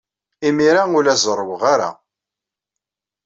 Imir-a, 0.47 0.83
ur 0.97 1.03
la 1.05 1.15
zerrweɣ 1.23 1.61
ara. 1.73 1.89